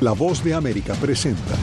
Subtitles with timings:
[0.00, 1.54] La voz de América presenta.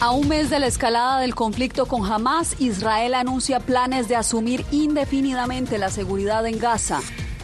[0.00, 4.64] A un mes de la escalada del conflicto con Hamas, Israel anuncia planes de asumir
[4.70, 7.00] indefinidamente la seguridad en Gaza.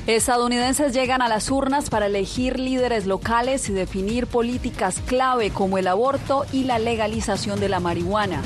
[0.07, 5.89] Estadounidenses llegan a las urnas para elegir líderes locales y definir políticas clave como el
[5.89, 8.43] aborto y la legalización de la marihuana.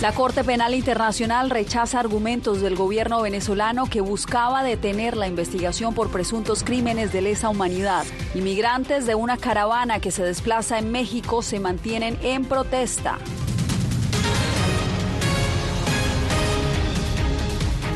[0.00, 6.10] La Corte Penal Internacional rechaza argumentos del gobierno venezolano que buscaba detener la investigación por
[6.10, 8.06] presuntos crímenes de lesa humanidad.
[8.34, 13.18] Inmigrantes de una caravana que se desplaza en México se mantienen en protesta.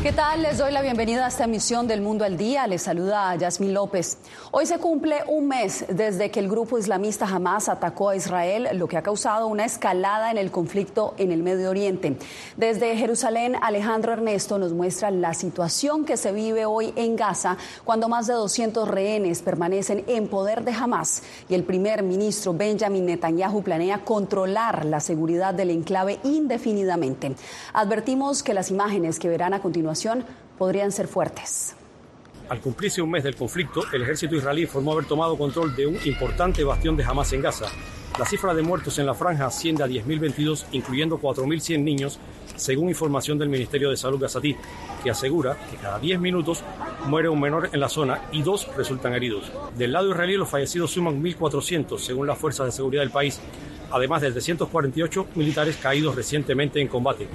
[0.05, 0.43] ¿Qué tal?
[0.43, 2.67] Les doy la bienvenida a esta emisión del Mundo al Día.
[2.67, 4.19] Les saluda Yasmín López.
[4.51, 8.87] Hoy se cumple un mes desde que el grupo islamista Hamas atacó a Israel, lo
[8.87, 12.19] que ha causado una escalada en el conflicto en el Medio Oriente.
[12.59, 18.11] Desde Jerusalén, Alejandro Ernesto nos muestra la situación que se vive hoy en Gaza, cuando
[18.11, 23.63] más de 200 rehenes permanecen en poder de Hamas y el primer ministro Benjamin Netanyahu
[23.63, 27.35] planea controlar la seguridad del enclave indefinidamente.
[27.73, 29.94] Advertimos que las imágenes que verán a continuación
[30.59, 31.77] podrían ser fuertes.
[32.49, 35.99] Al cumplirse un mes del conflicto, el ejército israelí informó haber tomado control de un
[36.05, 37.67] importante bastión de Hamas en Gaza.
[38.19, 42.19] La cifra de muertos en la franja asciende a 10.022, incluyendo 4.100 niños,
[42.55, 44.55] según información del Ministerio de Salud gazatí,
[45.03, 46.63] que asegura que cada 10 minutos
[47.07, 49.51] muere un menor en la zona y dos resultan heridos.
[49.77, 53.41] Del lado israelí, los fallecidos suman 1.400, según las fuerzas de seguridad del país
[53.95, 57.29] además de 348 militares caídos recientemente en combate.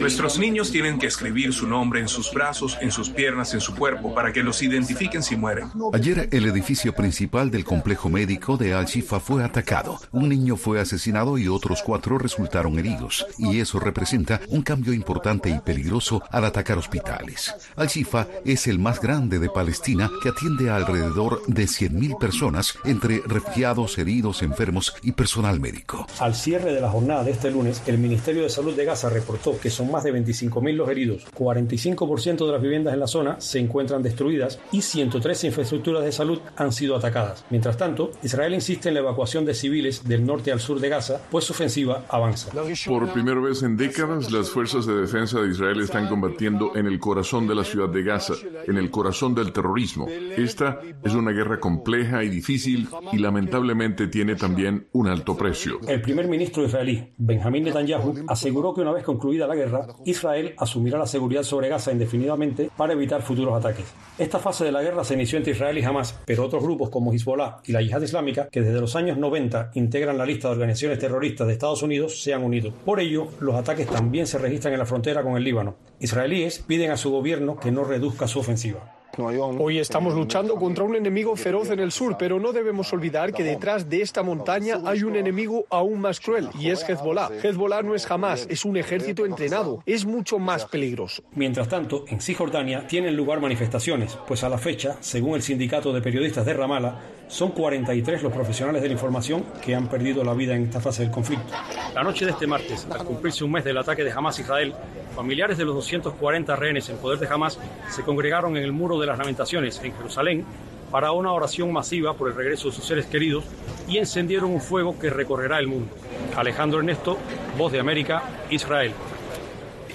[0.00, 3.74] Nuestros niños tienen que escribir su nombre en sus brazos, en sus piernas, en su
[3.74, 5.68] cuerpo, para que los identifiquen si mueren.
[5.92, 9.98] Ayer el edificio principal del complejo médico de Al-Shifa fue atacado.
[10.10, 13.26] Un niño fue asesinado y otros cuatro resultaron heridos.
[13.38, 17.54] Y eso representa un cambio importante y peligroso al atacar hospitales.
[17.76, 23.22] Al-Shifa es el más grande de Palestina que atiende a alrededor de 100.000 personas entre
[23.26, 25.75] refugiados, heridos, enfermos y personal médico.
[26.20, 29.58] Al cierre de la jornada de este lunes, el Ministerio de Salud de Gaza reportó
[29.58, 33.58] que son más de 25.000 los heridos, 45% de las viviendas en la zona se
[33.58, 37.44] encuentran destruidas y 113 infraestructuras de salud han sido atacadas.
[37.50, 41.20] Mientras tanto, Israel insiste en la evacuación de civiles del norte al sur de Gaza,
[41.30, 42.50] pues su ofensiva avanza.
[42.86, 46.98] Por primera vez en décadas, las fuerzas de defensa de Israel están combatiendo en el
[46.98, 48.34] corazón de la ciudad de Gaza,
[48.66, 50.06] en el corazón del terrorismo.
[50.08, 55.55] Esta es una guerra compleja y difícil y lamentablemente tiene también un alto precio.
[55.88, 60.98] El primer ministro israelí, Benjamin Netanyahu, aseguró que una vez concluida la guerra, Israel asumirá
[60.98, 63.86] la seguridad sobre Gaza indefinidamente para evitar futuros ataques.
[64.18, 67.12] Esta fase de la guerra se inició entre Israel y Hamas, pero otros grupos como
[67.12, 70.98] Hezbollah y la Yihad Islámica, que desde los años 90 integran la lista de organizaciones
[70.98, 72.72] terroristas de Estados Unidos, se han unido.
[72.84, 75.76] Por ello, los ataques también se registran en la frontera con el Líbano.
[76.00, 78.95] Israelíes piden a su gobierno que no reduzca su ofensiva.
[79.18, 83.42] Hoy estamos luchando contra un enemigo feroz en el sur, pero no debemos olvidar que
[83.42, 87.30] detrás de esta montaña hay un enemigo aún más cruel, y es Hezbollah.
[87.42, 91.22] Hezbollah no es jamás, es un ejército entrenado, es mucho más peligroso.
[91.32, 96.02] Mientras tanto, en Cisjordania tienen lugar manifestaciones, pues a la fecha, según el sindicato de
[96.02, 100.54] periodistas de Ramallah, son 43 los profesionales de la información que han perdido la vida
[100.54, 101.52] en esta fase del conflicto.
[101.94, 104.74] La noche de este martes, al cumplirse un mes del ataque de Hamas Israel,
[105.14, 107.58] familiares de los 240 rehenes en poder de Hamas
[107.90, 110.44] se congregaron en el Muro de las Lamentaciones en Jerusalén
[110.90, 113.44] para una oración masiva por el regreso de sus seres queridos
[113.88, 115.92] y encendieron un fuego que recorrerá el mundo.
[116.36, 117.18] Alejandro Ernesto,
[117.58, 118.92] Voz de América, Israel.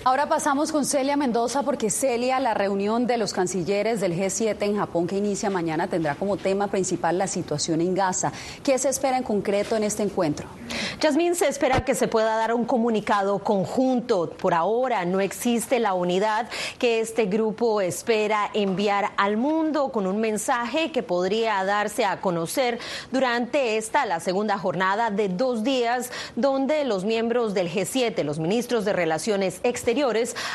[0.03, 4.77] Ahora pasamos con Celia Mendoza porque Celia, la reunión de los cancilleres del G7 en
[4.77, 8.31] Japón que inicia mañana tendrá como tema principal la situación en Gaza.
[8.63, 10.47] ¿Qué se espera en concreto en este encuentro?
[10.99, 14.31] Yasmín, se espera que se pueda dar un comunicado conjunto.
[14.31, 20.19] Por ahora no existe la unidad que este grupo espera enviar al mundo con un
[20.19, 22.79] mensaje que podría darse a conocer
[23.11, 28.83] durante esta, la segunda jornada de dos días, donde los miembros del G7, los ministros
[28.83, 29.90] de Relaciones Exteriores,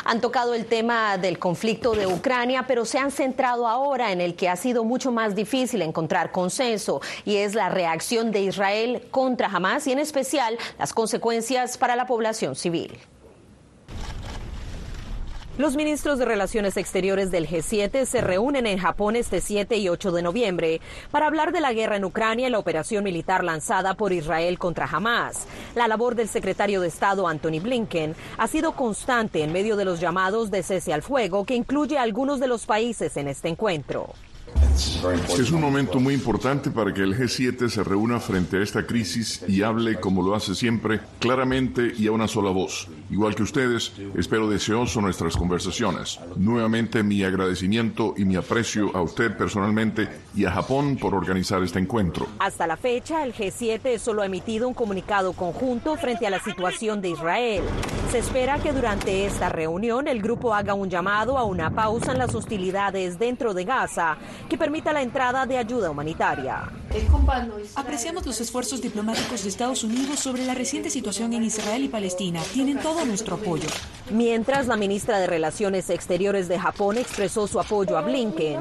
[0.05, 4.35] han tocado el tema del conflicto de Ucrania, pero se han centrado ahora en el
[4.35, 9.49] que ha sido mucho más difícil encontrar consenso y es la reacción de Israel contra
[9.49, 12.99] Hamas y en especial las consecuencias para la población civil.
[15.58, 20.12] Los ministros de Relaciones Exteriores del G7 se reúnen en Japón este 7 y 8
[20.12, 24.12] de noviembre para hablar de la guerra en Ucrania y la operación militar lanzada por
[24.12, 25.47] Israel contra Hamas.
[25.75, 29.99] La labor del secretario de Estado Anthony Blinken ha sido constante en medio de los
[29.99, 34.12] llamados de cese al fuego que incluye a algunos de los países en este encuentro.
[34.76, 39.43] Es un momento muy importante para que el G7 se reúna frente a esta crisis
[39.49, 42.87] y hable, como lo hace siempre, claramente y a una sola voz.
[43.11, 46.20] Igual que ustedes, espero deseoso nuestras conversaciones.
[46.37, 51.79] Nuevamente mi agradecimiento y mi aprecio a usted personalmente y a Japón por organizar este
[51.79, 52.27] encuentro.
[52.38, 57.00] Hasta la fecha, el G7 solo ha emitido un comunicado conjunto frente a la situación
[57.00, 57.62] de Israel.
[58.12, 62.19] Se espera que durante esta reunión el grupo haga un llamado a una pausa en
[62.19, 64.19] las hostilidades dentro de Gaza
[64.49, 66.71] que permita la entrada de ayuda humanitaria.
[67.75, 72.41] Apreciamos los esfuerzos diplomáticos de Estados Unidos sobre la reciente situación en Israel y Palestina.
[72.53, 73.69] Tienen todo nuestro apoyo.
[74.11, 78.61] Mientras la ministra de Relaciones Exteriores de Japón expresó su apoyo a Blinken.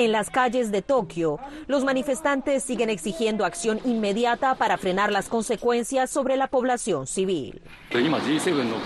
[0.00, 6.08] En las calles de Tokio, los manifestantes siguen exigiendo acción inmediata para frenar las consecuencias
[6.08, 7.60] sobre la población civil.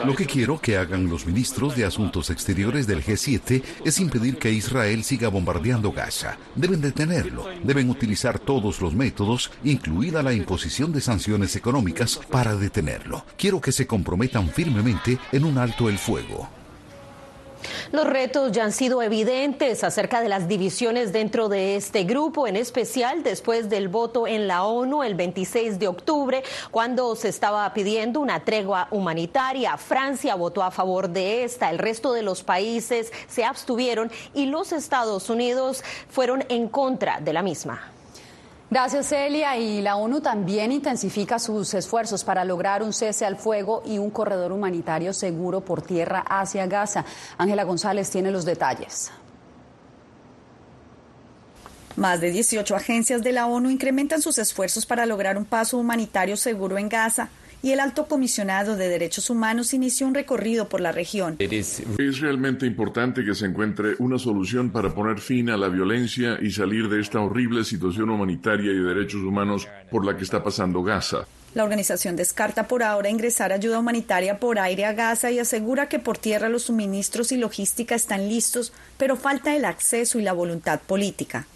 [0.05, 4.50] Lo que quiero que hagan los ministros de Asuntos Exteriores del G7 es impedir que
[4.50, 6.37] Israel siga bombardeando Gaza.
[6.56, 7.46] Deben detenerlo.
[7.62, 13.25] Deben utilizar todos los métodos, incluida la imposición de sanciones económicas, para detenerlo.
[13.37, 16.49] Quiero que se comprometan firmemente en un alto el fuego.
[17.93, 22.56] Los retos ya han sido evidentes acerca de las divisiones dentro de este grupo, en
[22.56, 28.20] especial después del voto en la ONU el 26 de octubre, cuando se estaba pidiendo
[28.20, 29.76] una tregua humanitaria.
[29.76, 34.72] Francia votó a favor de esta, el resto de los países se abstuvieron y los
[34.72, 37.94] Estados Unidos fueron en contra de la misma.
[38.75, 39.56] Gracias, Celia.
[39.56, 44.11] Y la ONU también intensifica sus esfuerzos para lograr un cese al fuego y un
[44.11, 47.05] corredor humanitario seguro por tierra hacia Gaza.
[47.38, 49.12] Ángela González tiene los detalles.
[51.94, 56.37] Más de 18 agencias de la ONU incrementan sus esfuerzos para lograr un paso humanitario
[56.37, 57.29] seguro en Gaza
[57.64, 61.37] y el alto comisionado de derechos humanos inició un recorrido por la región.
[61.38, 66.50] Es realmente importante que se encuentre una solución para poner fin a la violencia y
[66.50, 70.82] salir de esta horrible situación humanitaria y de derechos humanos por la que está pasando
[70.82, 71.26] Gaza.
[71.55, 75.99] La organización descarta por ahora ingresar ayuda humanitaria por aire a Gaza y asegura que
[75.99, 80.81] por tierra los suministros y logística están listos, pero falta el acceso y la voluntad
[80.81, 81.46] política.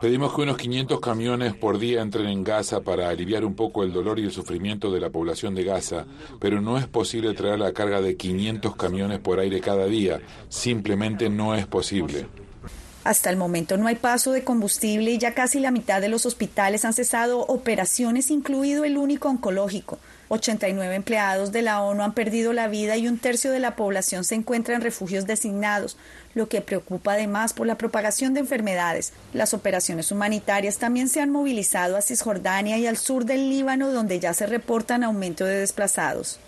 [0.00, 3.92] Pedimos que unos 500 camiones por día entren en Gaza para aliviar un poco el
[3.92, 6.06] dolor y el sufrimiento de la población de Gaza,
[6.38, 10.20] pero no es posible traer la carga de 500 camiones por aire cada día.
[10.48, 12.28] Simplemente no es posible.
[13.02, 16.24] Hasta el momento no hay paso de combustible y ya casi la mitad de los
[16.24, 19.98] hospitales han cesado operaciones, incluido el único oncológico.
[20.28, 24.24] 89 empleados de la ONU han perdido la vida y un tercio de la población
[24.24, 25.96] se encuentra en refugios designados,
[26.34, 29.12] lo que preocupa además por la propagación de enfermedades.
[29.32, 34.20] Las operaciones humanitarias también se han movilizado a Cisjordania y al sur del Líbano, donde
[34.20, 36.38] ya se reportan aumento de desplazados.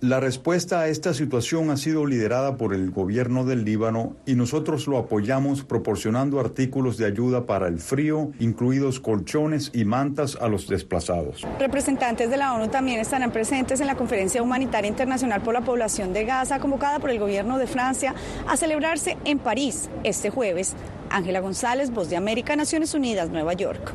[0.00, 4.86] La respuesta a esta situación ha sido liderada por el gobierno del Líbano y nosotros
[4.86, 10.68] lo apoyamos proporcionando artículos de ayuda para el frío, incluidos colchones y mantas a los
[10.68, 11.46] desplazados.
[11.58, 16.12] Representantes de la ONU también estarán presentes en la Conferencia Humanitaria Internacional por la Población
[16.12, 18.14] de Gaza, convocada por el gobierno de Francia
[18.46, 20.74] a celebrarse en París este jueves.
[21.10, 23.92] Ángela González, Voz de América, Naciones Unidas, Nueva York.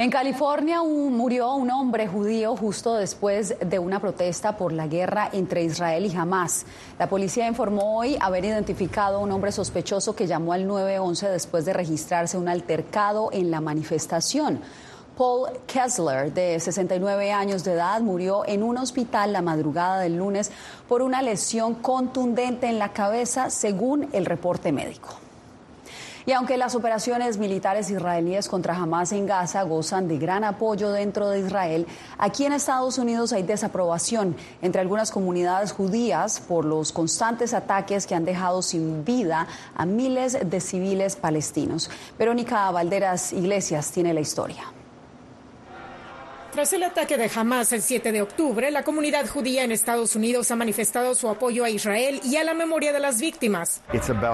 [0.00, 5.62] En California murió un hombre judío justo después de una protesta por la guerra entre
[5.62, 6.64] Israel y Hamas.
[6.98, 11.66] La policía informó hoy haber identificado a un hombre sospechoso que llamó al 911 después
[11.66, 14.62] de registrarse un altercado en la manifestación.
[15.18, 20.50] Paul Kessler, de 69 años de edad, murió en un hospital la madrugada del lunes
[20.88, 25.10] por una lesión contundente en la cabeza, según el reporte médico.
[26.30, 31.28] Y aunque las operaciones militares israelíes contra Hamas en Gaza gozan de gran apoyo dentro
[31.28, 37.52] de Israel, aquí en Estados Unidos hay desaprobación entre algunas comunidades judías por los constantes
[37.52, 41.90] ataques que han dejado sin vida a miles de civiles palestinos.
[42.16, 44.79] Verónica Valderas Iglesias tiene la historia.
[46.52, 50.50] Tras el ataque de Hamas el 7 de octubre, la comunidad judía en Estados Unidos
[50.50, 53.82] ha manifestado su apoyo a Israel y a la memoria de las víctimas.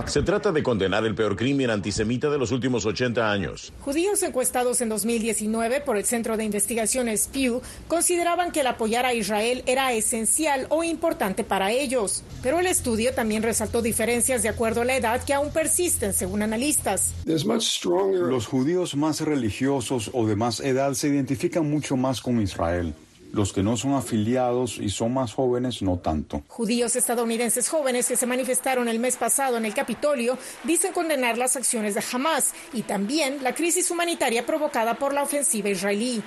[0.07, 3.71] Se trata de condenar el peor crimen antisemita de los últimos 80 años.
[3.83, 9.13] Judíos encuestados en 2019 por el Centro de Investigaciones Pew consideraban que el apoyar a
[9.13, 12.25] Israel era esencial o importante para ellos.
[12.43, 16.41] Pero el estudio también resaltó diferencias de acuerdo a la edad que aún persisten, según
[16.41, 17.13] analistas.
[17.27, 22.95] Los judíos más religiosos o de más edad se identifican mucho más con Israel.
[23.33, 26.43] Los que no son afiliados y son más jóvenes, no tanto.
[26.49, 31.57] Judíos estadounidenses jóvenes que se manifestaron el mes pasado en el Capitolio dicen condenar las
[31.57, 36.23] acciones de Hamas y también la crisis humanitaria provocada por la ofensiva israelí.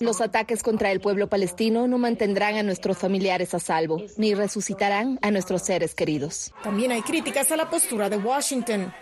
[0.00, 5.18] Los ataques contra el pueblo palestino no mantendrán a nuestros familiares a salvo, ni resucitarán
[5.22, 6.52] a nuestros seres queridos.
[6.62, 8.92] También hay críticas a la postura de Washington.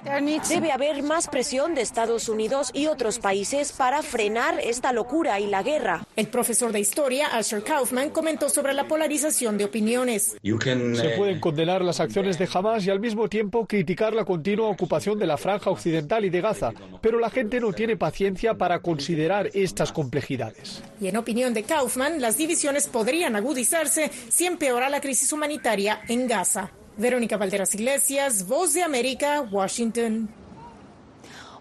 [0.49, 5.47] Debe haber más presión de Estados Unidos y otros países para frenar esta locura y
[5.47, 6.07] la guerra.
[6.17, 10.37] El profesor de historia, Asher Kaufman, comentó sobre la polarización de opiniones.
[10.45, 15.19] Se pueden condenar las acciones de Hamas y al mismo tiempo criticar la continua ocupación
[15.19, 19.51] de la franja occidental y de Gaza, pero la gente no tiene paciencia para considerar
[19.55, 20.85] estas complejidades.
[21.01, 26.29] Y en opinión de Kaufman, las divisiones podrían agudizarse si empeora la crisis humanitaria en
[26.29, 26.71] Gaza.
[26.97, 30.29] Verónica Valderas Iglesias, Voz de América, Washington.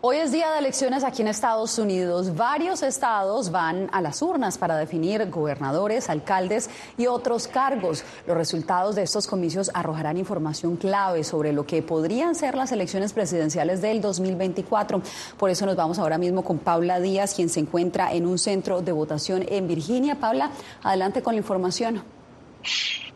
[0.07, 2.35] Hoy es día de elecciones aquí en Estados Unidos.
[2.35, 8.05] Varios estados van a las urnas para definir gobernadores, alcaldes y otros cargos.
[8.27, 13.13] Los resultados de estos comicios arrojarán información clave sobre lo que podrían ser las elecciones
[13.13, 15.01] presidenciales del 2024.
[15.39, 18.83] Por eso nos vamos ahora mismo con Paula Díaz, quien se encuentra en un centro
[18.83, 20.19] de votación en Virginia.
[20.19, 20.51] Paula,
[20.83, 22.03] adelante con la información.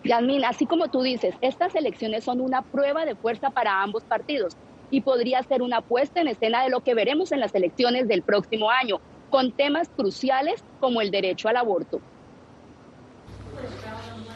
[0.03, 4.57] Yasmin, así como tú dices, estas elecciones son una prueba de fuerza para ambos partidos
[4.91, 8.21] y podría ser una puesta en escena de lo que veremos en las elecciones del
[8.21, 12.01] próximo año, con temas cruciales como el derecho al aborto.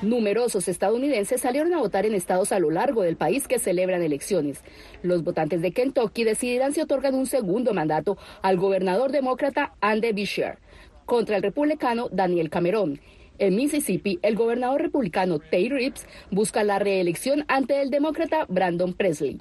[0.01, 4.61] Numerosos estadounidenses salieron a votar en estados a lo largo del país que celebran elecciones.
[5.01, 10.59] Los votantes de Kentucky decidirán si otorgan un segundo mandato al gobernador demócrata Andy Beshear
[11.05, 12.99] contra el republicano Daniel Cameron.
[13.39, 19.39] En Mississippi, el gobernador republicano Tate Reeves busca la reelección ante el demócrata Brandon Presley.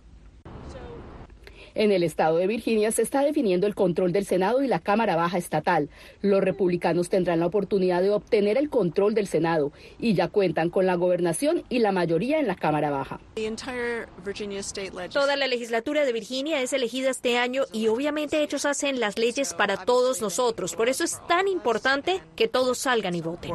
[1.74, 5.16] En el estado de Virginia se está definiendo el control del Senado y la Cámara
[5.16, 5.88] Baja estatal.
[6.20, 10.86] Los republicanos tendrán la oportunidad de obtener el control del Senado y ya cuentan con
[10.86, 13.20] la gobernación y la mayoría en la Cámara Baja.
[15.12, 19.54] Toda la legislatura de Virginia es elegida este año y obviamente ellos hacen las leyes
[19.54, 20.74] para todos nosotros.
[20.74, 23.52] Por eso es tan importante que todos salgan y voten.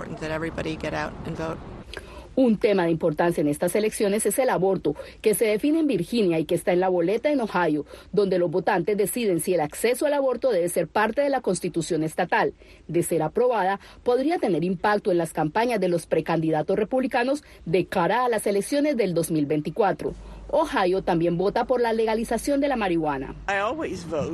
[2.40, 6.38] Un tema de importancia en estas elecciones es el aborto, que se define en Virginia
[6.38, 10.06] y que está en la boleta en Ohio, donde los votantes deciden si el acceso
[10.06, 12.54] al aborto debe ser parte de la constitución estatal.
[12.88, 18.24] De ser aprobada, podría tener impacto en las campañas de los precandidatos republicanos de cara
[18.24, 20.14] a las elecciones del 2024.
[20.52, 23.34] Ohio también vota por la legalización de la marihuana.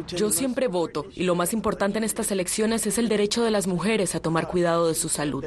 [0.07, 3.65] Yo siempre voto y lo más importante en estas elecciones es el derecho de las
[3.65, 5.45] mujeres a tomar cuidado de su salud.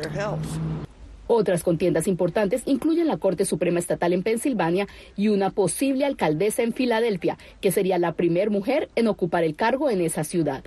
[1.29, 6.73] Otras contiendas importantes incluyen la Corte Suprema Estatal en Pensilvania y una posible alcaldesa en
[6.73, 10.63] Filadelfia, que sería la primera mujer en ocupar el cargo en esa ciudad.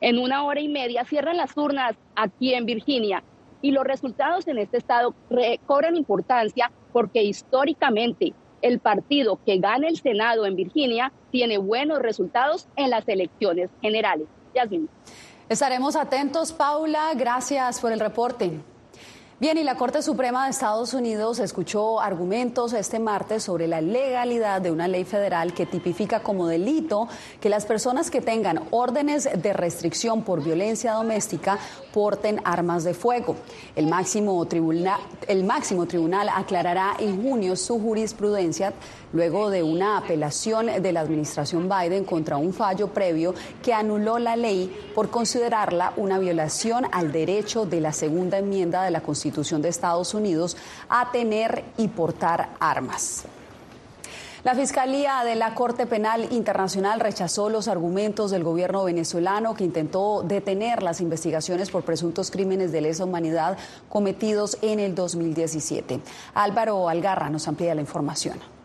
[0.00, 3.22] En una hora y media cierran las urnas aquí en Virginia
[3.62, 5.14] y los resultados en este estado
[5.66, 12.68] cobran importancia porque históricamente el partido que gana el Senado en Virginia tiene buenos resultados
[12.76, 14.28] en las elecciones generales.
[14.54, 14.88] Yasmin.
[15.48, 17.12] Estaremos atentos, Paula.
[17.14, 18.60] Gracias por el reporte.
[19.38, 24.62] Bien, y la Corte Suprema de Estados Unidos escuchó argumentos este martes sobre la legalidad
[24.62, 27.06] de una ley federal que tipifica como delito
[27.38, 31.58] que las personas que tengan órdenes de restricción por violencia doméstica
[31.92, 33.36] porten armas de fuego.
[33.74, 38.72] El máximo tribunal, el máximo tribunal aclarará en junio su jurisprudencia
[39.12, 44.36] luego de una apelación de la administración Biden contra un fallo previo que anuló la
[44.36, 50.14] ley por considerarla una violación al derecho de la segunda enmienda de la De Estados
[50.14, 50.56] Unidos
[50.88, 53.24] a tener y portar armas.
[54.44, 60.22] La Fiscalía de la Corte Penal Internacional rechazó los argumentos del gobierno venezolano que intentó
[60.22, 66.00] detener las investigaciones por presuntos crímenes de lesa humanidad cometidos en el 2017.
[66.34, 68.55] Álvaro Algarra nos amplía la información.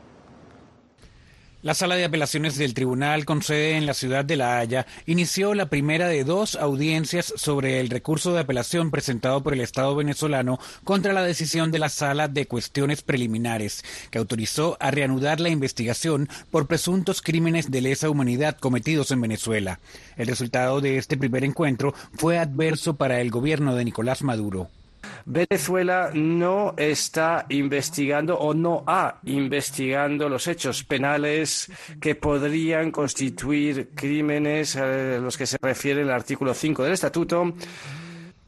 [1.64, 5.54] La sala de apelaciones del tribunal con sede en la ciudad de La Haya inició
[5.54, 10.60] la primera de dos audiencias sobre el recurso de apelación presentado por el Estado venezolano
[10.84, 16.30] contra la decisión de la sala de cuestiones preliminares, que autorizó a reanudar la investigación
[16.50, 19.80] por presuntos crímenes de lesa humanidad cometidos en Venezuela.
[20.18, 24.72] El resultado de este primer encuentro fue adverso para el gobierno de Nicolás Maduro.
[25.26, 34.76] Venezuela no está investigando o no ha investigando los hechos penales que podrían constituir crímenes
[34.76, 37.54] a los que se refiere el artículo 5 del estatuto.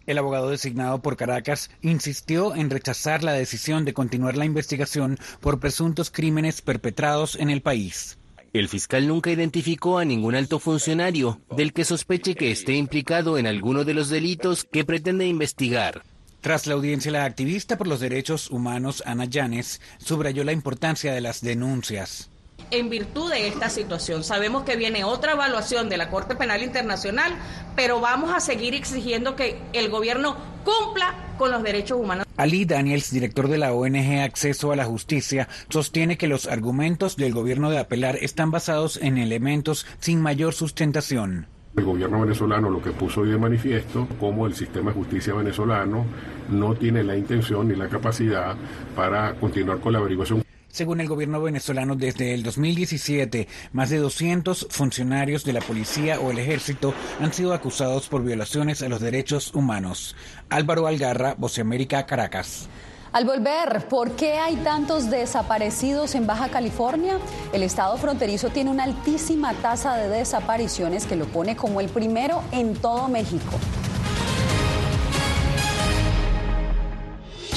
[0.05, 5.59] El abogado designado por Caracas insistió en rechazar la decisión de continuar la investigación por
[5.59, 8.17] presuntos crímenes perpetrados en el país.
[8.51, 13.47] El fiscal nunca identificó a ningún alto funcionario del que sospeche que esté implicado en
[13.47, 16.03] alguno de los delitos que pretende investigar.
[16.43, 21.21] Tras la audiencia, la activista por los derechos humanos Ana Llanes subrayó la importancia de
[21.21, 22.29] las denuncias.
[22.69, 27.33] En virtud de esta situación, sabemos que viene otra evaluación de la Corte Penal Internacional,
[27.77, 30.35] pero vamos a seguir exigiendo que el gobierno
[30.65, 32.27] cumpla con los derechos humanos.
[32.35, 37.33] Ali Daniels, director de la ONG Acceso a la Justicia, sostiene que los argumentos del
[37.33, 41.47] gobierno de apelar están basados en elementos sin mayor sustentación.
[41.75, 46.05] El gobierno venezolano lo que puso hoy de manifiesto, como el sistema de justicia venezolano
[46.51, 48.55] no tiene la intención ni la capacidad
[48.95, 50.43] para continuar con la averiguación.
[50.67, 56.31] Según el gobierno venezolano, desde el 2017, más de 200 funcionarios de la policía o
[56.31, 60.15] el ejército han sido acusados por violaciones a los derechos humanos.
[60.49, 62.69] Álvaro Algarra, América, Caracas.
[63.13, 67.19] Al volver, ¿por qué hay tantos desaparecidos en Baja California?
[67.53, 72.41] El estado fronterizo tiene una altísima tasa de desapariciones que lo pone como el primero
[72.51, 73.51] en todo México.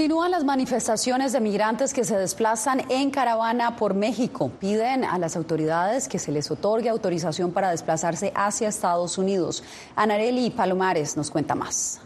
[0.00, 4.50] Continúan las manifestaciones de migrantes que se desplazan en caravana por México.
[4.58, 9.62] Piden a las autoridades que se les otorgue autorización para desplazarse hacia Estados Unidos.
[9.96, 12.00] Anareli Palomares nos cuenta más.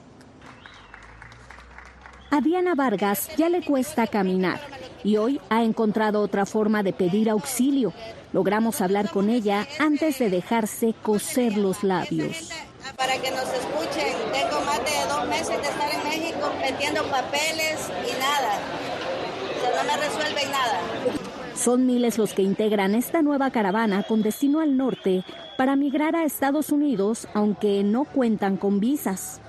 [2.33, 4.61] A Diana Vargas ya le cuesta caminar
[5.04, 7.92] y hoy ha encontrado otra forma de pedir auxilio.
[8.33, 12.50] Logramos hablar con ella antes de dejarse coser los labios
[12.96, 14.14] para que nos escuchen.
[14.33, 18.59] Tengo más de dos meses de estar en México metiendo papeles y nada.
[19.57, 20.80] O sea, no me resuelven nada.
[21.54, 25.24] Son miles los que integran esta nueva caravana con destino al norte
[25.57, 29.40] para migrar a Estados Unidos, aunque no cuentan con visas.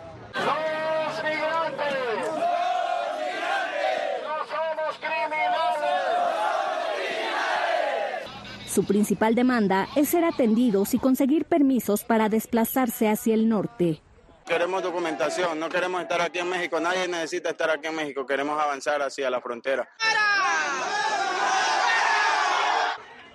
[8.75, 14.01] Su principal demanda es ser atendidos y conseguir permisos para desplazarse hacia el norte.
[14.45, 18.61] Queremos documentación, no queremos estar aquí en México, nadie necesita estar aquí en México, queremos
[18.61, 19.87] avanzar hacia la frontera.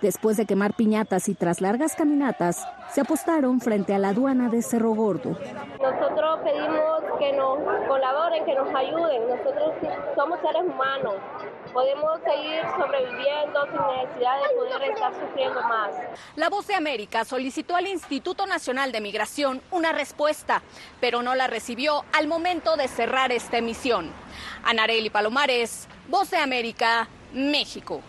[0.01, 4.63] Después de quemar piñatas y tras largas caminatas, se apostaron frente a la aduana de
[4.63, 5.37] Cerro Gordo.
[5.79, 9.27] Nosotros pedimos que nos colaboren, que nos ayuden.
[9.29, 9.73] Nosotros
[10.15, 11.13] somos seres humanos.
[11.71, 15.91] Podemos seguir sobreviviendo sin necesidad de poder estar sufriendo más.
[16.35, 20.63] La Voz de América solicitó al Instituto Nacional de Migración una respuesta,
[20.99, 24.11] pero no la recibió al momento de cerrar esta emisión.
[24.63, 28.01] Anareli Palomares, Voz de América, México.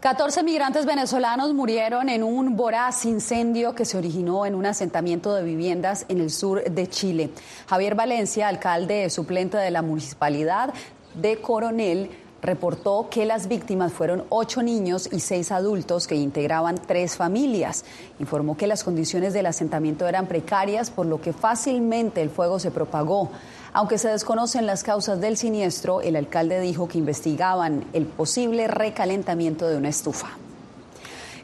[0.00, 5.42] 14 migrantes venezolanos murieron en un voraz incendio que se originó en un asentamiento de
[5.42, 7.28] viviendas en el sur de Chile.
[7.66, 10.72] Javier Valencia, alcalde suplente de la municipalidad
[11.12, 12.10] de Coronel,
[12.40, 17.84] reportó que las víctimas fueron ocho niños y seis adultos que integraban tres familias.
[18.20, 22.70] Informó que las condiciones del asentamiento eran precarias, por lo que fácilmente el fuego se
[22.70, 23.30] propagó.
[23.72, 29.68] Aunque se desconocen las causas del siniestro, el alcalde dijo que investigaban el posible recalentamiento
[29.68, 30.28] de una estufa.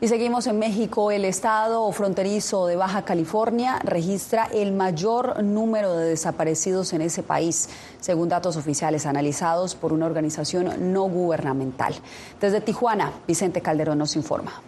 [0.00, 1.10] Y seguimos en México.
[1.10, 7.70] El estado fronterizo de Baja California registra el mayor número de desaparecidos en ese país,
[8.00, 11.94] según datos oficiales analizados por una organización no gubernamental.
[12.40, 14.60] Desde Tijuana, Vicente Calderón nos informa.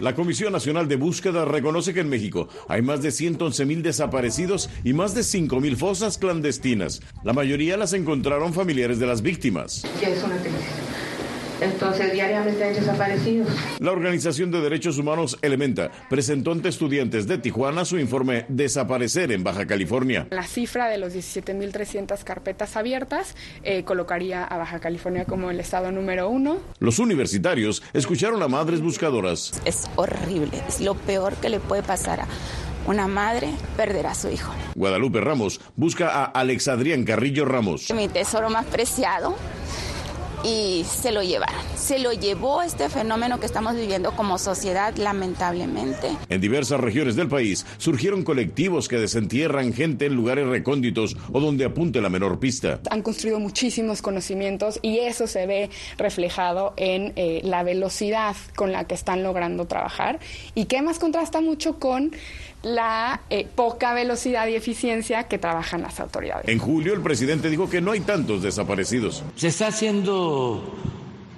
[0.00, 4.70] La Comisión Nacional de Búsqueda reconoce que en México hay más de 111 mil desaparecidos
[4.84, 7.02] y más de 5 mil fosas clandestinas.
[7.22, 9.84] La mayoría las encontraron familiares de las víctimas.
[10.02, 10.36] es una
[11.62, 13.48] entonces, diariamente hay desaparecidos.
[13.78, 19.44] La Organización de Derechos Humanos Elementa presentó ante estudiantes de Tijuana su informe Desaparecer en
[19.44, 20.26] Baja California.
[20.30, 25.92] La cifra de los 17.300 carpetas abiertas eh, colocaría a Baja California como el estado
[25.92, 26.58] número uno.
[26.78, 29.52] Los universitarios escucharon a madres buscadoras.
[29.64, 32.26] Es horrible, es lo peor que le puede pasar a
[32.86, 34.52] una madre perder a su hijo.
[34.74, 37.92] Guadalupe Ramos busca a Alex Adrián Carrillo Ramos.
[37.94, 39.36] Mi tesoro más preciado
[40.44, 41.60] y se lo llevaron.
[41.76, 46.08] Se lo llevó este fenómeno que estamos viviendo como sociedad, lamentablemente.
[46.28, 51.64] En diversas regiones del país surgieron colectivos que desentierran gente en lugares recónditos o donde
[51.64, 52.80] apunte la menor pista.
[52.90, 58.84] Han construido muchísimos conocimientos y eso se ve reflejado en eh, la velocidad con la
[58.84, 60.20] que están logrando trabajar
[60.54, 62.12] y que más contrasta mucho con
[62.62, 66.48] la eh, poca velocidad y eficiencia que trabajan las autoridades.
[66.48, 69.24] En julio el presidente dijo que no hay tantos desaparecidos.
[69.36, 70.74] Se está haciendo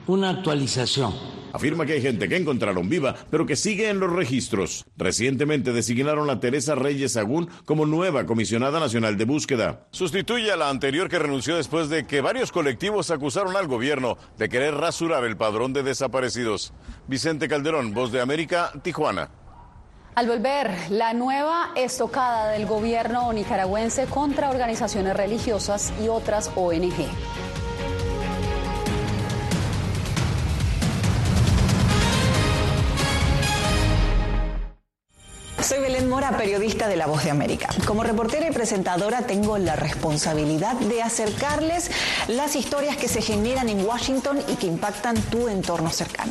[0.06, 1.34] una actualización.
[1.54, 4.84] Afirma que hay gente que encontraron viva, pero que sigue en los registros.
[4.96, 9.86] Recientemente designaron a Teresa Reyes Agún como nueva comisionada nacional de búsqueda.
[9.92, 14.48] Sustituye a la anterior que renunció después de que varios colectivos acusaron al gobierno de
[14.48, 16.72] querer rasurar el padrón de desaparecidos.
[17.06, 19.30] Vicente Calderón, Voz de América, Tijuana.
[20.16, 26.94] Al volver, la nueva estocada del gobierno nicaragüense contra organizaciones religiosas y otras ONG.
[35.60, 37.70] Soy Belén Mora, periodista de La Voz de América.
[37.84, 41.90] Como reportera y presentadora tengo la responsabilidad de acercarles
[42.28, 46.30] las historias que se generan en Washington y que impactan tu entorno cercano.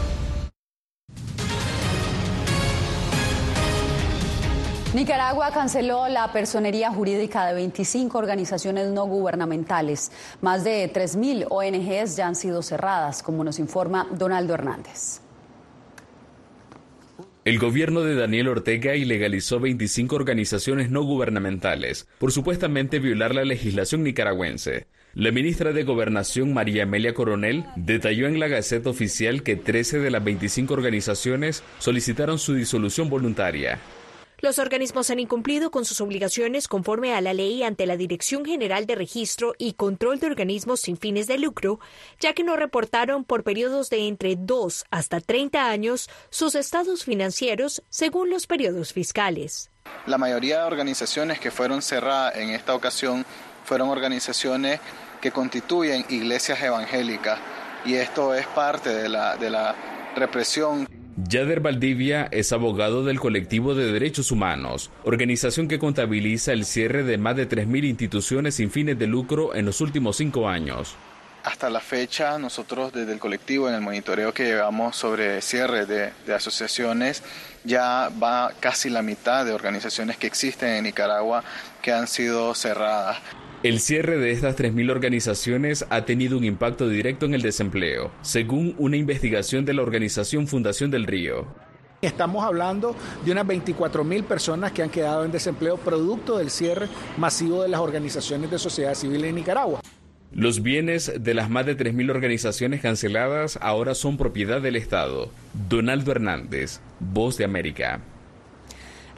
[4.93, 10.11] Nicaragua canceló la personería jurídica de 25 organizaciones no gubernamentales.
[10.41, 15.21] Más de 3.000 ONGs ya han sido cerradas, como nos informa Donaldo Hernández.
[17.45, 24.03] El gobierno de Daniel Ortega ilegalizó 25 organizaciones no gubernamentales por supuestamente violar la legislación
[24.03, 24.87] nicaragüense.
[25.13, 30.11] La ministra de Gobernación María Amelia Coronel detalló en la Gaceta Oficial que 13 de
[30.11, 33.79] las 25 organizaciones solicitaron su disolución voluntaria.
[34.41, 38.87] Los organismos han incumplido con sus obligaciones conforme a la ley ante la Dirección General
[38.87, 41.79] de Registro y Control de Organismos sin fines de lucro,
[42.19, 47.83] ya que no reportaron por periodos de entre 2 hasta 30 años sus estados financieros
[47.89, 49.69] según los periodos fiscales.
[50.07, 53.23] La mayoría de organizaciones que fueron cerradas en esta ocasión
[53.63, 54.79] fueron organizaciones
[55.21, 57.37] que constituyen iglesias evangélicas
[57.85, 59.75] y esto es parte de la, de la
[60.15, 60.87] represión.
[61.27, 67.17] Yader Valdivia es abogado del colectivo de derechos humanos, organización que contabiliza el cierre de
[67.19, 70.95] más de 3.000 instituciones sin fines de lucro en los últimos cinco años.
[71.43, 76.11] Hasta la fecha, nosotros desde el colectivo, en el monitoreo que llevamos sobre cierre de,
[76.25, 77.23] de, asociaciones,
[77.63, 81.43] ya va casi la mitad de organizaciones que existen en Nicaragua
[81.81, 83.17] que han sido cerradas.
[83.63, 88.73] El cierre de estas 3.000 organizaciones ha tenido un impacto directo en el desempleo, según
[88.79, 91.45] una investigación de la organización Fundación del Río.
[92.01, 96.87] Estamos hablando de unas 24 mil personas que han quedado en desempleo producto del cierre
[97.17, 99.79] masivo de las organizaciones de sociedad civil en Nicaragua.
[100.31, 105.29] Los bienes de las más de 3.000 organizaciones canceladas ahora son propiedad del Estado.
[105.69, 108.01] Donaldo Hernández, Voz de América.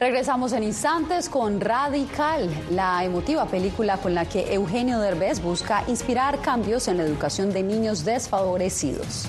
[0.00, 6.40] Regresamos en instantes con Radical, la emotiva película con la que Eugenio Derbez busca inspirar
[6.40, 9.28] cambios en la educación de niños desfavorecidos.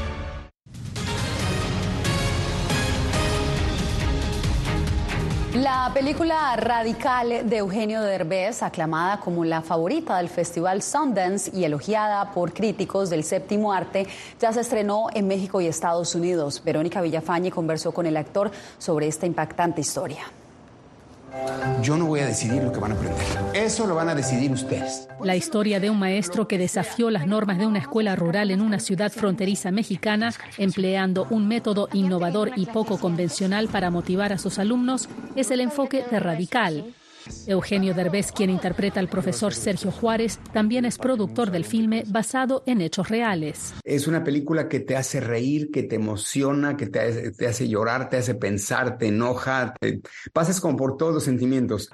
[5.61, 12.31] La película Radical de Eugenio Derbez, aclamada como la favorita del Festival Sundance y elogiada
[12.31, 14.07] por críticos del séptimo arte,
[14.39, 16.63] ya se estrenó en México y Estados Unidos.
[16.65, 20.23] Verónica Villafañe conversó con el actor sobre esta impactante historia.
[21.81, 23.17] Yo no voy a decidir lo que van a aprender.
[23.53, 25.07] Eso lo van a decidir ustedes.
[25.23, 28.79] La historia de un maestro que desafió las normas de una escuela rural en una
[28.79, 35.09] ciudad fronteriza mexicana, empleando un método innovador y poco convencional para motivar a sus alumnos,
[35.35, 36.93] es el enfoque de Radical,
[37.47, 42.81] Eugenio Derbez, quien interpreta al profesor Sergio Juárez, también es productor del filme basado en
[42.81, 43.73] hechos reales.
[43.83, 48.17] Es una película que te hace reír, que te emociona, que te hace, llorar, te
[48.17, 49.73] hace pensar, te enoja,
[50.33, 51.89] pasas como por todos los sentimientos.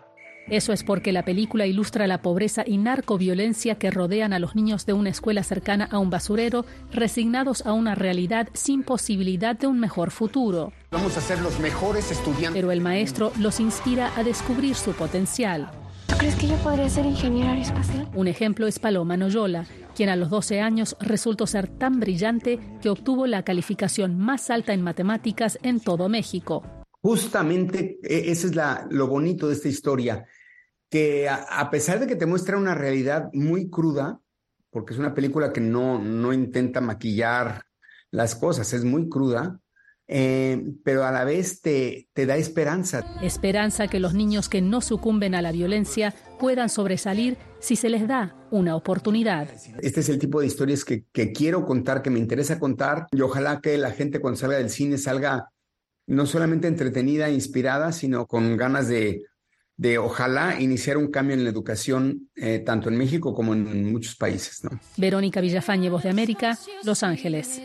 [0.50, 4.86] Eso es porque la película ilustra la pobreza y narcoviolencia que rodean a los niños
[4.86, 9.78] de una escuela cercana a un basurero, resignados a una realidad sin posibilidad de un
[9.78, 10.72] mejor futuro.
[10.92, 12.54] Vamos a ser los mejores estudiantes.
[12.54, 15.70] Pero el maestro los inspira a descubrir su potencial.
[16.18, 18.08] ¿Crees que yo podría ser ingeniero aeroespacial?
[18.16, 22.90] Un ejemplo es Paloma Noyola, quien a los 12 años resultó ser tan brillante que
[22.90, 26.64] obtuvo la calificación más alta en matemáticas en todo México.
[27.02, 30.26] Justamente e, ese es la, lo bonito de esta historia
[30.89, 34.19] que a, pesar de que te muestra una realidad muy cruda,
[34.69, 37.63] porque es una película que no, no intenta maquillar
[38.12, 39.60] las cosas, es muy cruda,
[40.10, 43.06] eh, pero a la vez te, te da esperanza.
[43.21, 48.08] Esperanza que los niños que no sucumben a la violencia puedan sobresalir si se les
[48.08, 49.50] da una oportunidad.
[49.82, 53.19] Este es el tipo de historias que, que quiero contar, que me interesa contar, y
[53.19, 55.50] ojalá que la gente cuando salga del cine salga
[56.08, 59.26] no solamente entretenida, inspirada, sino con ganas de
[59.78, 64.16] de ojalá iniciar un cambio en la educación eh, tanto en México como en muchos
[64.16, 64.63] países.
[64.63, 64.72] ¿no?
[64.98, 67.62] Verónica Villafañe, Voz de América, Los Ángeles.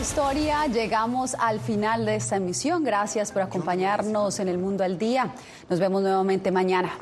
[0.00, 2.84] Historia llegamos al final de esta emisión.
[2.84, 5.34] Gracias por acompañarnos en el Mundo al Día.
[5.68, 6.92] Nos vemos nuevamente mañana.